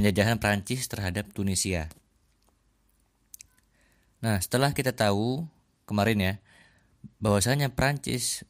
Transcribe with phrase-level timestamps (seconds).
[0.00, 1.92] penjajahan Prancis terhadap Tunisia.
[4.24, 5.44] Nah, setelah kita tahu
[5.84, 6.34] kemarin ya
[7.20, 8.48] bahwasanya Prancis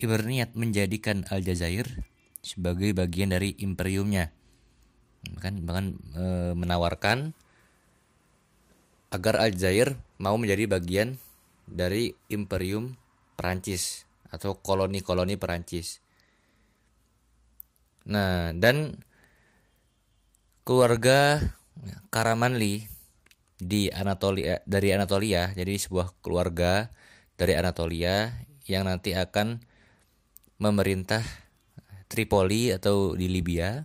[0.00, 2.08] berniat menjadikan Aljazair
[2.40, 4.32] sebagai bagian dari imperiumnya.
[5.36, 6.24] Bahkan bahkan e,
[6.56, 7.32] menawarkan
[9.12, 11.20] agar Aljazair mau menjadi bagian
[11.64, 12.96] dari imperium
[13.36, 16.04] Prancis atau koloni-koloni Prancis.
[18.04, 19.00] Nah, dan
[20.64, 21.40] keluarga
[22.08, 22.88] Karamanli
[23.60, 26.88] di Anatolia dari Anatolia, jadi sebuah keluarga
[27.36, 28.32] dari Anatolia
[28.64, 29.60] yang nanti akan
[30.58, 31.20] memerintah
[32.08, 33.84] Tripoli atau di Libya.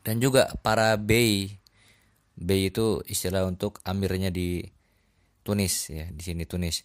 [0.00, 1.60] Dan juga para bey
[2.36, 4.64] bey itu istilah untuk amirnya di
[5.44, 6.84] Tunis ya di sini Tunis.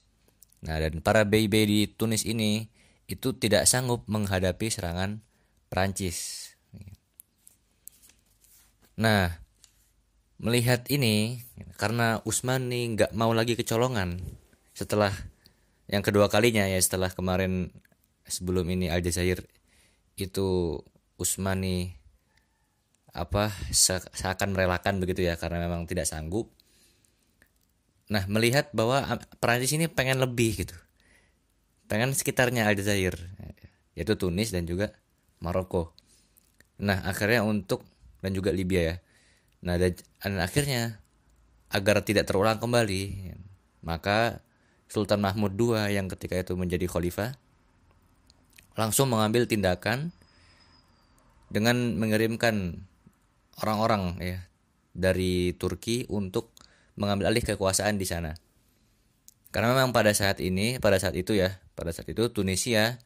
[0.63, 2.67] Nah dan para bey-bey di Tunis ini
[3.05, 5.21] itu tidak sanggup menghadapi serangan
[5.69, 6.51] Prancis
[8.95, 9.39] nah
[10.39, 11.43] melihat ini
[11.79, 14.19] karena Usmani nggak mau lagi kecolongan
[14.75, 15.11] setelah
[15.87, 17.71] yang kedua kalinya ya setelah kemarin
[18.25, 19.45] sebelum ini Aljazair
[20.17, 20.79] itu
[21.15, 21.95] Usmani
[23.15, 26.51] apa seakan merelakan begitu ya karena memang tidak sanggup.
[28.11, 29.01] Nah melihat bahwa
[29.39, 30.75] Perancis ini pengen lebih gitu,
[31.87, 33.15] pengen sekitarnya Aljazair,
[33.95, 34.91] yaitu Tunis dan juga
[35.39, 35.95] Maroko.
[36.75, 37.87] Nah akhirnya untuk
[38.25, 38.95] dan juga Libya ya.
[39.61, 39.93] Nah dan,
[40.41, 40.97] akhirnya
[41.69, 43.33] agar tidak terulang kembali,
[43.85, 44.41] maka
[44.89, 47.37] Sultan Mahmud II yang ketika itu menjadi khalifah
[48.73, 50.09] langsung mengambil tindakan
[51.53, 52.81] dengan mengirimkan
[53.61, 54.39] orang-orang ya
[54.91, 56.51] dari Turki untuk
[56.99, 58.35] mengambil alih kekuasaan di sana.
[59.51, 62.99] Karena memang pada saat ini, pada saat itu ya, pada saat itu Tunisia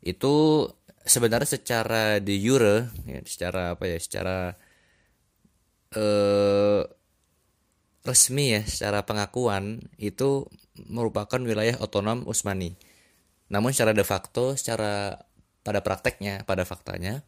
[0.00, 0.64] itu
[1.04, 4.36] sebenarnya secara de jure, ya, secara apa ya, secara
[5.96, 6.82] eh,
[8.04, 10.48] resmi ya, secara pengakuan itu
[10.88, 12.76] merupakan wilayah otonom Utsmani.
[13.50, 15.26] Namun secara de facto, secara
[15.66, 17.20] pada prakteknya, pada faktanya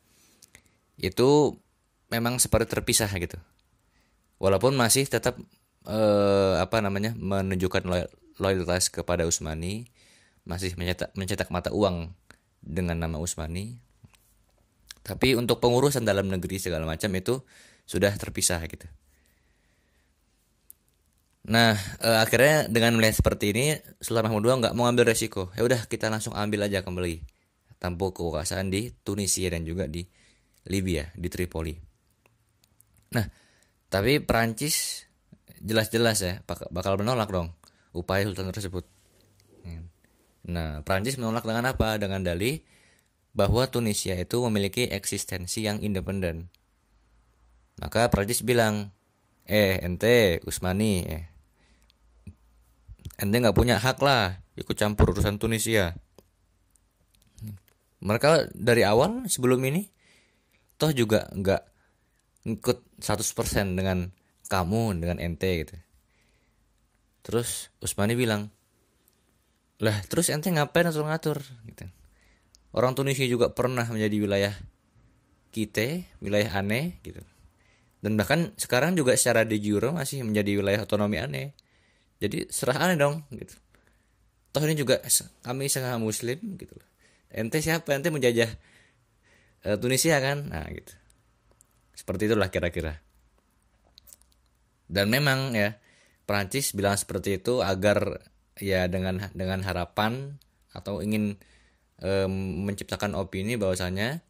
[1.00, 1.58] itu
[2.12, 3.36] memang seperti terpisah gitu.
[4.40, 5.38] Walaupun masih tetap
[5.86, 7.82] eh, apa namanya menunjukkan
[8.38, 9.88] loyalitas kepada Usmani,
[10.42, 12.10] masih mencetak mencetak mata uang
[12.62, 13.76] dengan nama Usmani.
[15.02, 17.42] Tapi untuk pengurusan dalam negeri segala macam itu
[17.84, 18.86] sudah terpisah gitu.
[21.42, 25.50] Nah, eh, akhirnya dengan melihat seperti ini, Sultan Mahmud II nggak mau ambil resiko.
[25.58, 27.18] Ya udah, kita langsung ambil aja kembali
[27.82, 30.06] tampuk kekuasaan di Tunisia dan juga di
[30.70, 31.74] Libya, di Tripoli.
[33.18, 33.26] Nah,
[33.90, 35.02] tapi Perancis
[35.58, 37.50] jelas-jelas ya bakal menolak dong
[37.90, 38.86] upaya Sultan tersebut.
[40.48, 41.98] Nah, Perancis menolak dengan apa?
[41.98, 42.62] Dengan dalih
[43.32, 46.50] bahwa Tunisia itu memiliki eksistensi yang independen.
[47.78, 48.90] Maka Perancis bilang,
[49.46, 51.32] eh ente Usmani, eh
[53.22, 55.94] ente nggak punya hak lah ikut campur urusan Tunisia
[58.02, 59.86] mereka dari awal sebelum ini
[60.74, 61.62] toh juga nggak
[62.50, 64.10] ngikut 100% dengan
[64.50, 65.76] kamu dengan ente gitu
[67.22, 68.50] terus Usmani bilang
[69.82, 71.84] lah terus ente ngapain atur ngatur gitu.
[72.72, 74.54] Orang Tunisia juga pernah menjadi wilayah
[75.52, 77.20] kita wilayah aneh gitu.
[77.98, 81.52] Dan bahkan sekarang juga secara de jure masih menjadi wilayah otonomi aneh
[82.22, 83.58] jadi serah aneh dong gitu.
[84.54, 85.02] Toh ini juga
[85.42, 86.88] kami sangat muslim gitu loh.
[87.34, 87.90] Ente siapa?
[87.90, 88.50] Ente menjajah
[89.66, 90.46] uh, Tunisia kan?
[90.46, 90.94] Nah gitu.
[91.98, 93.02] Seperti itulah kira-kira.
[94.86, 95.82] Dan memang ya
[96.22, 98.22] Prancis bilang seperti itu agar
[98.60, 100.36] ya dengan dengan harapan
[100.72, 101.36] atau ingin
[102.00, 104.20] um, menciptakan opini bahwasanya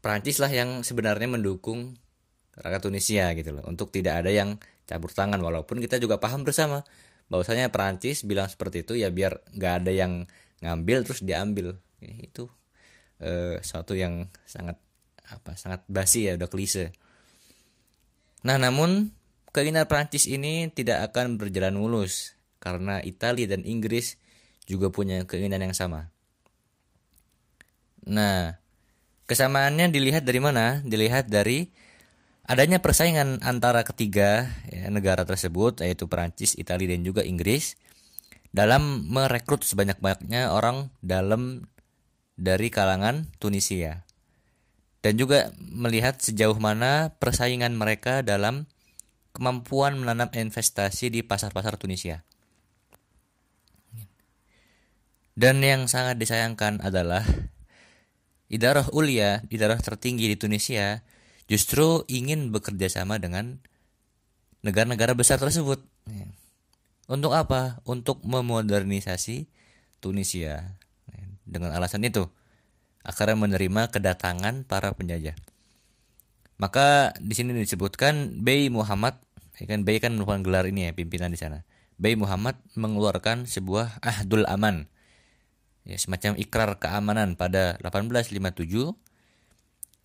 [0.00, 2.00] Prancis lah yang sebenarnya mendukung
[2.56, 3.64] rakyat Tunisia gitu loh.
[3.68, 4.56] Untuk tidak ada yang
[4.88, 5.38] campur tangan.
[5.38, 6.82] Walaupun kita juga paham bersama
[7.28, 10.24] bahwasanya Perancis bilang seperti itu ya biar nggak ada yang
[10.64, 11.76] ngambil terus diambil.
[12.00, 12.48] Ya, itu
[13.20, 14.80] eh, suatu yang sangat
[15.30, 16.96] apa sangat basi ya udah klise.
[18.42, 19.12] Nah namun
[19.52, 24.20] keinginan Perancis ini tidak akan berjalan mulus karena Italia dan Inggris
[24.68, 26.12] juga punya keinginan yang sama
[28.06, 28.60] nah
[29.26, 31.72] kesamaannya dilihat dari mana dilihat dari
[32.50, 37.78] Adanya persaingan antara ketiga ya, negara tersebut yaitu Perancis, Italia dan juga Inggris
[38.50, 41.70] dalam merekrut sebanyak-banyaknya orang dalam
[42.34, 44.02] dari kalangan Tunisia.
[44.98, 48.66] Dan juga melihat sejauh mana persaingan mereka dalam
[49.30, 52.26] kemampuan menanam investasi di pasar-pasar Tunisia.
[55.40, 57.24] Dan yang sangat disayangkan adalah
[58.52, 61.00] idarah ulia, idarah tertinggi di Tunisia
[61.48, 63.56] justru ingin bekerja sama dengan
[64.60, 65.80] negara-negara besar tersebut.
[67.08, 67.80] Untuk apa?
[67.88, 69.48] Untuk memodernisasi
[70.04, 70.76] Tunisia.
[71.48, 72.28] Dengan alasan itu,
[73.00, 75.40] akhirnya menerima kedatangan para penjajah.
[76.60, 79.16] Maka di sini disebutkan Bey Muhammad,
[79.56, 81.64] ya kan Bey kan merupakan gelar ini ya pimpinan di sana.
[81.96, 84.84] Bey Muhammad mengeluarkan sebuah ahdul aman,
[85.90, 88.94] ya semacam ikrar keamanan pada 1857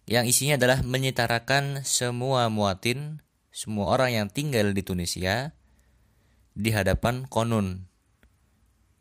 [0.10, 3.22] yang isinya adalah menyetarakan semua muatin,
[3.54, 5.54] semua orang yang tinggal di Tunisia
[6.58, 7.86] di hadapan konun.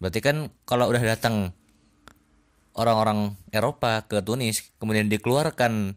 [0.00, 1.56] Berarti kan kalau udah datang
[2.76, 5.96] orang-orang Eropa ke Tunis kemudian dikeluarkan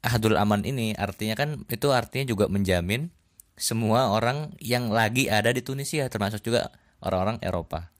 [0.00, 3.12] Ahdul Aman ini artinya kan itu artinya juga menjamin
[3.58, 6.72] semua orang yang lagi ada di Tunisia termasuk juga
[7.02, 7.90] orang-orang Eropa.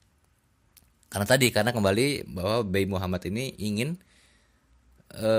[1.09, 3.97] Karena tadi karena kembali bahwa Bey Muhammad ini ingin
[5.09, 5.31] e,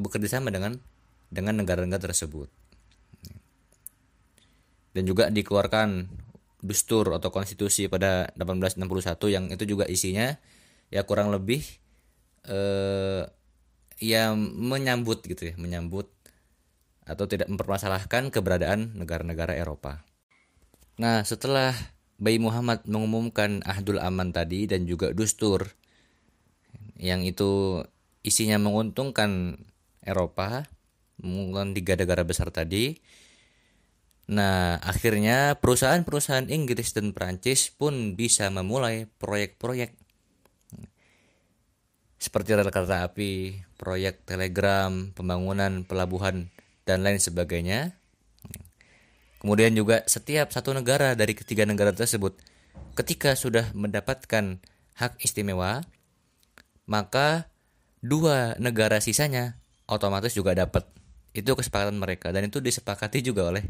[0.00, 0.80] bekerja sama dengan
[1.28, 2.48] dengan negara-negara tersebut.
[4.96, 6.08] Dan juga dikeluarkan
[6.60, 10.36] dustur atau konstitusi pada 1861 yang itu juga isinya
[10.92, 11.62] ya kurang lebih
[12.48, 12.58] e,
[14.00, 16.08] ya menyambut gitu ya, menyambut
[17.04, 20.00] atau tidak mempermasalahkan keberadaan negara-negara Eropa.
[20.96, 21.72] Nah, setelah
[22.20, 25.72] Bayi Muhammad mengumumkan Ahdul Aman tadi dan juga Dustur.
[27.00, 27.50] Yang itu
[28.20, 29.56] isinya menguntungkan
[30.04, 30.68] Eropa,
[31.16, 33.00] menguntungkan tiga negara besar tadi.
[34.28, 39.96] Nah, akhirnya perusahaan-perusahaan Inggris dan Prancis pun bisa memulai proyek-proyek.
[42.20, 46.52] Seperti rel kereta api, proyek telegram, pembangunan pelabuhan,
[46.84, 47.99] dan lain sebagainya
[49.40, 52.36] Kemudian juga setiap satu negara dari ketiga negara tersebut
[52.92, 54.60] ketika sudah mendapatkan
[55.00, 55.80] hak istimewa,
[56.84, 57.48] maka
[58.04, 59.56] dua negara sisanya
[59.88, 60.84] otomatis juga dapat.
[61.32, 63.64] Itu kesepakatan mereka dan itu disepakati juga oleh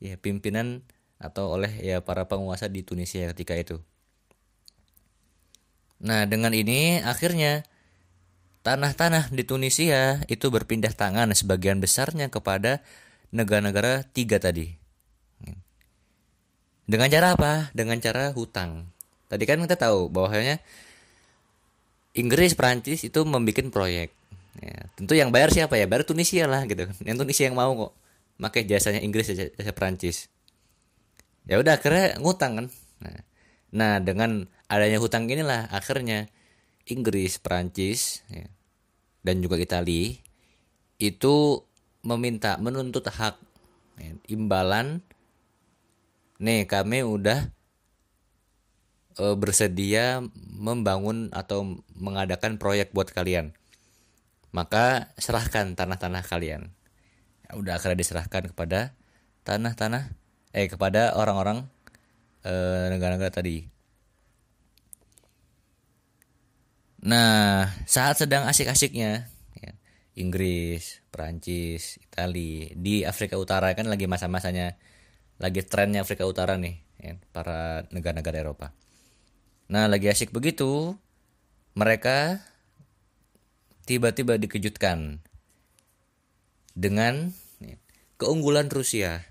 [0.00, 0.80] ya pimpinan
[1.20, 3.76] atau oleh ya para penguasa di Tunisia ketika itu.
[6.00, 7.68] Nah, dengan ini akhirnya
[8.64, 12.80] tanah-tanah di Tunisia itu berpindah tangan sebagian besarnya kepada
[13.36, 14.79] negara-negara tiga tadi
[16.90, 17.52] dengan cara apa?
[17.70, 18.90] Dengan cara hutang.
[19.30, 20.58] Tadi kan kita tahu bahwasanya
[22.18, 24.10] Inggris, Prancis itu membuat proyek.
[24.58, 25.86] Ya, tentu yang bayar siapa ya?
[25.86, 26.90] Bayar Tunisia lah gitu.
[27.06, 27.92] Yang Tunisia yang mau kok.
[28.42, 30.26] Makai jasanya Inggris, jasa, jasa Prancis.
[31.46, 32.66] Ya udah akhirnya ngutang kan.
[32.98, 33.20] Nah,
[33.70, 36.26] nah dengan adanya hutang inilah akhirnya
[36.90, 38.50] Inggris, Prancis, ya,
[39.22, 40.18] dan juga Italia
[40.98, 41.62] itu
[42.02, 43.36] meminta menuntut hak
[44.00, 45.04] ya, imbalan
[46.40, 47.52] nih kami udah
[49.20, 50.24] e, bersedia
[50.56, 53.52] membangun atau mengadakan proyek buat kalian.
[54.50, 56.72] Maka serahkan tanah-tanah kalian.
[57.46, 58.96] Ya, udah akhirnya diserahkan kepada
[59.46, 60.10] tanah-tanah
[60.50, 61.68] eh kepada orang-orang
[62.42, 62.52] e,
[62.90, 63.68] negara-negara tadi.
[67.00, 69.72] Nah saat sedang asik-asiknya ya,
[70.16, 74.76] Inggris Perancis Italia di Afrika Utara kan lagi masa-masanya
[75.40, 78.76] lagi trennya Afrika Utara nih ya, para negara-negara Eropa.
[79.72, 80.94] Nah lagi asik begitu
[81.72, 82.44] mereka
[83.88, 85.24] tiba-tiba dikejutkan
[86.76, 87.80] dengan ya,
[88.20, 89.24] keunggulan Rusia.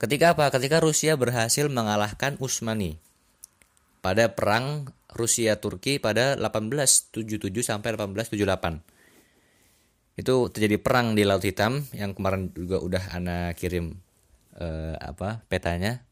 [0.00, 0.50] Ketika apa?
[0.50, 2.98] Ketika Rusia berhasil mengalahkan Utsmani
[4.00, 8.99] pada perang Rusia Turki pada 1877 sampai 1878
[10.18, 13.98] itu terjadi perang di Laut Hitam yang kemarin juga udah ana kirim
[14.58, 16.04] eh, apa petanya.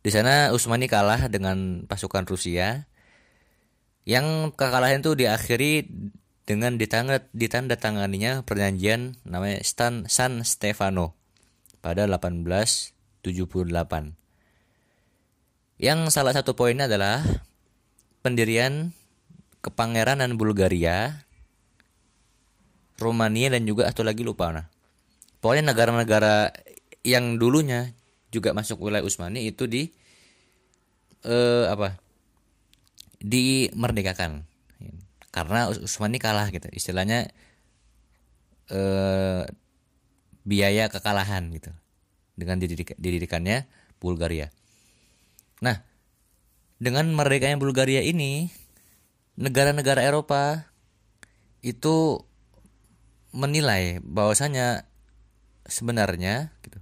[0.00, 2.88] Di sana Utsmani kalah dengan pasukan Rusia.
[4.08, 5.84] Yang kekalahan itu diakhiri
[6.48, 11.14] dengan ditanda, tanganinya perjanjian namanya Stan San Stefano
[11.84, 13.22] pada 1878.
[15.80, 17.22] Yang salah satu poinnya adalah
[18.24, 18.96] pendirian
[19.60, 21.28] kepangeranan Bulgaria
[23.00, 24.68] Romania dan juga atau lagi lupa nah.
[25.40, 26.52] Pokoknya negara-negara
[27.00, 27.96] yang dulunya
[28.28, 29.88] juga masuk wilayah Utsmani itu di
[31.24, 31.96] eh, apa?
[33.20, 34.44] dimerdekakan.
[35.32, 36.68] Karena Utsmani kalah gitu.
[36.72, 37.32] Istilahnya
[38.68, 39.42] eh,
[40.44, 41.72] biaya kekalahan gitu.
[42.36, 43.68] Dengan dididik, didikannya
[44.00, 44.48] Bulgaria.
[45.60, 45.84] Nah,
[46.80, 48.48] dengan merdekanya Bulgaria ini
[49.36, 50.64] negara-negara Eropa
[51.60, 52.24] itu
[53.30, 54.86] menilai bahwasanya
[55.66, 56.78] sebenarnya gitu,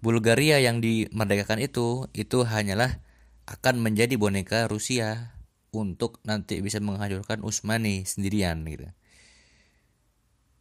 [0.00, 3.04] Bulgaria yang dimerdekakan itu itu hanyalah
[3.44, 5.36] akan menjadi boneka Rusia
[5.70, 8.88] untuk nanti bisa menghancurkan Utsmani sendirian gitu.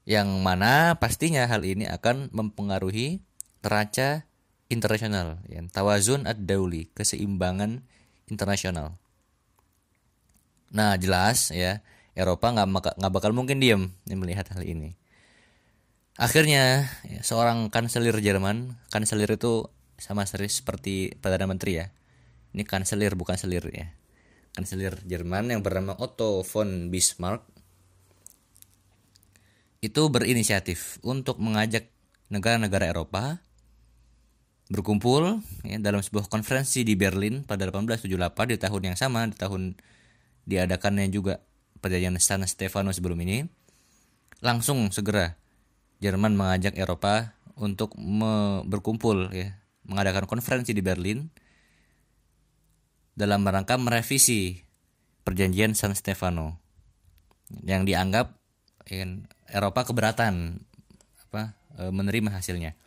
[0.09, 3.21] Yang mana pastinya hal ini akan mempengaruhi
[3.61, 4.25] neraca
[4.69, 7.85] internasional, ya, tawazun ad-dauli, keseimbangan
[8.29, 8.97] internasional.
[10.69, 11.81] Nah, jelas ya,
[12.19, 14.99] Eropa nggak nggak bakal mungkin diem melihat hal ini.
[16.19, 21.95] Akhirnya, ya, seorang kanselir Jerman, kanselir itu sama seperti perdana menteri ya.
[22.51, 23.95] Ini kanselir bukan selir ya.
[24.51, 27.47] Kanselir Jerman yang bernama Otto von Bismarck
[29.79, 31.87] itu berinisiatif untuk mengajak
[32.27, 33.39] negara-negara Eropa
[34.67, 39.79] berkumpul ya, dalam sebuah konferensi di Berlin pada 1878 di tahun yang sama di tahun
[40.45, 41.41] diadakannya juga
[41.79, 43.47] perjanjian San Stefano sebelum ini
[44.39, 45.35] langsung segera
[45.99, 47.91] Jerman mengajak Eropa untuk
[48.67, 51.27] berkumpul ya mengadakan konferensi di Berlin
[53.19, 54.55] dalam rangka merevisi
[55.27, 56.55] perjanjian San Stefano
[57.67, 58.31] yang dianggap
[58.87, 59.03] ya,
[59.51, 60.63] Eropa keberatan
[61.27, 62.77] apa e, menerima hasilnya.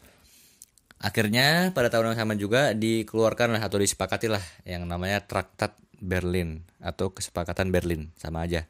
[1.03, 7.71] Akhirnya pada tahun yang sama juga dikeluarkanlah atau disepakatilah yang namanya Traktat Berlin atau Kesepakatan
[7.71, 8.67] Berlin sama aja.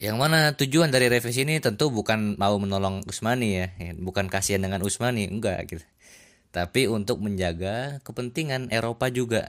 [0.00, 4.64] Yang mana tujuan dari revisi ini tentu bukan mau menolong Usmani ya, ya bukan kasihan
[4.64, 5.84] dengan Usmani, enggak gitu.
[6.50, 9.46] Tapi untuk menjaga kepentingan Eropa juga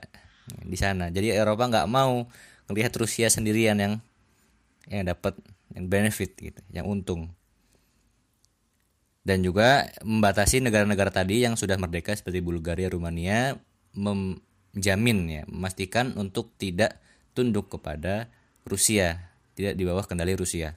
[0.61, 1.09] di sana.
[1.09, 2.29] Jadi Eropa nggak mau
[2.69, 3.93] melihat Rusia sendirian yang
[4.85, 5.33] yang dapat
[5.73, 7.33] yang benefit gitu, yang untung.
[9.25, 13.57] Dan juga membatasi negara-negara tadi yang sudah merdeka seperti Bulgaria, Rumania
[14.75, 16.99] menjamin ya, memastikan untuk tidak
[17.33, 18.29] tunduk kepada
[18.67, 20.75] Rusia, tidak di bawah kendali Rusia.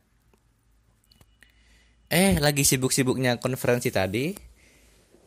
[2.08, 4.32] Eh, lagi sibuk-sibuknya konferensi tadi,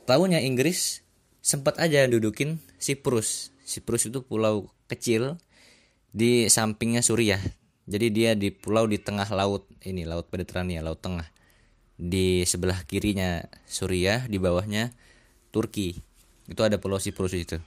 [0.10, 1.06] tahunya Inggris
[1.44, 3.54] sempat aja dudukin Siprus.
[3.62, 5.38] Siprus itu pulau kecil
[6.10, 7.40] di sampingnya Suriah
[7.92, 11.26] jadi dia di pulau di tengah laut ini, laut Mediterania, laut tengah.
[11.98, 14.94] Di sebelah kirinya Suriah, di bawahnya
[15.50, 15.98] Turki.
[16.48, 17.58] Itu ada pulau Siprus itu.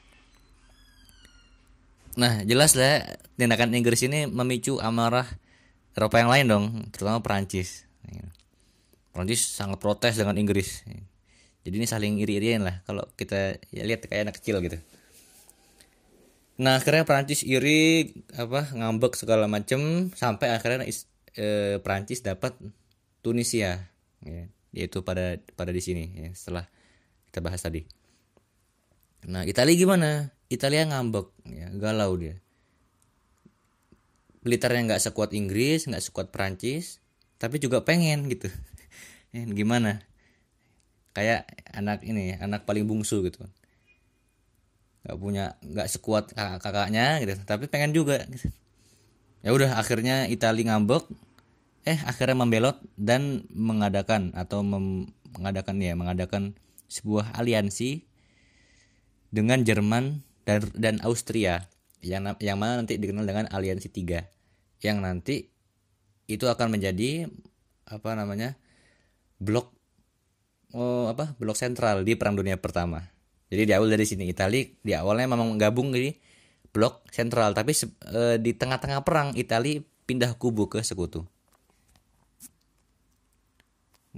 [2.14, 3.02] Nah, jelas lah
[3.34, 5.26] tindakan Inggris ini memicu amarah
[5.94, 7.86] Eropa yang lain dong, terutama Perancis.
[9.14, 10.82] Perancis sangat protes dengan Inggris.
[11.64, 14.76] Jadi ini saling iri-irian lah kalau kita ya lihat kayak anak kecil gitu.
[16.60, 20.84] Nah akhirnya Prancis iri apa ngambek segala macem sampai akhirnya
[21.34, 22.52] e, Prancis dapat
[23.24, 23.80] Tunisia
[24.20, 24.44] ya,
[24.76, 26.68] yaitu pada pada di sini ya, setelah
[27.32, 27.88] kita bahas tadi.
[29.24, 30.33] Nah Italia gimana?
[30.52, 32.38] Italia ngambek ya, galau dia.
[34.44, 37.00] Militernya nggak sekuat Inggris, nggak sekuat Prancis,
[37.40, 38.52] tapi juga pengen gitu.
[39.32, 40.04] ya, gimana?
[41.16, 43.46] Kayak anak ini, anak paling bungsu gitu
[45.04, 48.48] nggak punya nggak sekuat kakak kakaknya gitu tapi pengen juga gitu.
[49.44, 51.04] ya udah akhirnya Italia ngambek
[51.84, 56.56] eh akhirnya membelot dan mengadakan atau mem mengadakan ya mengadakan
[56.88, 58.08] sebuah aliansi
[59.28, 61.68] dengan Jerman dan dan Austria
[62.04, 64.28] yang yang mana nanti dikenal dengan aliansi tiga
[64.84, 65.48] yang nanti
[66.28, 67.28] itu akan menjadi
[67.88, 68.56] apa namanya
[69.40, 69.72] blok
[70.76, 73.04] oh apa blok sentral di perang dunia pertama
[73.48, 76.12] jadi di awal dari sini Italia di awalnya memang gabung di
[76.74, 77.70] blok sentral, tapi
[78.10, 79.78] e, di tengah-tengah perang Italia
[80.10, 81.22] pindah kubu ke sekutu.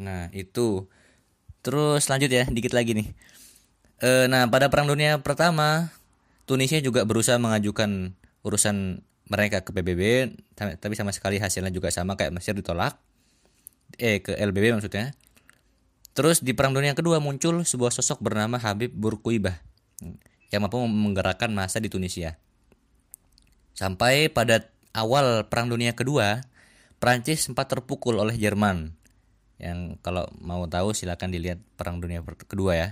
[0.01, 0.89] Nah itu
[1.61, 3.09] terus lanjut ya dikit lagi nih.
[4.01, 5.93] E, nah pada perang dunia pertama
[6.47, 8.15] Tunisia juga berusaha mengajukan
[8.47, 12.95] urusan mereka ke PBB tapi sama sekali hasilnya juga sama kayak Mesir ditolak
[13.99, 15.15] eh ke LBB maksudnya
[16.17, 19.61] Terus di Perang Dunia Kedua muncul sebuah sosok bernama Habib Burkuibah
[20.49, 22.41] yang mampu menggerakkan massa di Tunisia.
[23.77, 24.65] Sampai pada
[24.97, 26.41] awal Perang Dunia Kedua,
[26.97, 28.97] Prancis sempat terpukul oleh Jerman.
[29.61, 32.89] Yang kalau mau tahu silakan dilihat Perang Dunia Kedua ya.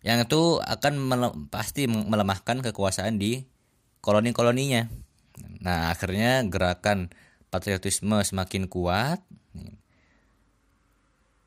[0.00, 3.44] Yang itu akan mele pasti melemahkan kekuasaan di
[4.00, 4.88] koloni-koloninya.
[5.60, 7.12] Nah, akhirnya gerakan
[7.52, 9.20] patriotisme semakin kuat.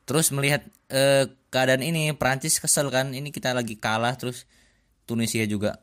[0.03, 3.15] Terus melihat eh, keadaan ini Prancis kesel kan?
[3.15, 4.45] Ini kita lagi kalah terus
[5.09, 5.81] Tunisia juga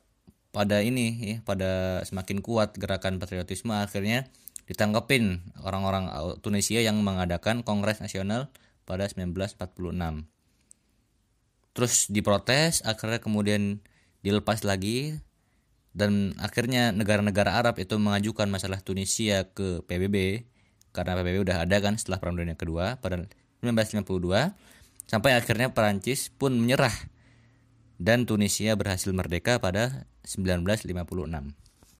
[0.50, 3.74] pada ini ya pada semakin kuat gerakan patriotisme.
[3.74, 4.30] Akhirnya
[4.70, 6.06] ditangkepin orang-orang
[6.38, 8.52] Tunisia yang mengadakan Kongres Nasional
[8.86, 9.58] pada 1946
[11.72, 13.82] terus diprotes akhirnya kemudian
[14.24, 15.18] dilepas lagi.
[15.90, 20.46] Dan akhirnya negara-negara Arab itu mengajukan masalah Tunisia ke PBB
[20.94, 23.26] karena PBB udah ada kan setelah Perang Dunia Kedua pada
[23.62, 24.54] 1952
[25.10, 26.94] sampai akhirnya Perancis pun menyerah.
[28.00, 31.52] Dan Tunisia berhasil merdeka pada 1956.